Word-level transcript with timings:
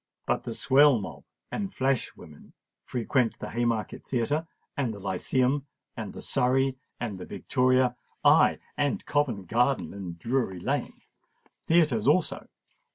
But 0.25 0.45
the 0.45 0.55
swell 0.55 0.99
mob 0.99 1.25
and 1.51 1.71
flash 1.71 2.15
women 2.15 2.53
frequent 2.85 3.37
the 3.37 3.51
Haymarket 3.51 4.03
Theatre—and 4.03 4.95
the 4.95 4.99
Lyceum—and 4.99 6.13
the 6.13 6.23
Surrey—and 6.23 7.19
the 7.19 7.25
Victoria—aye, 7.27 8.57
and 8.75 9.05
Covent 9.05 9.45
Garden 9.45 9.93
and 9.93 10.17
Drury 10.17 10.59
Lane 10.59 11.01
Theatres 11.67 12.07
also. 12.07 12.47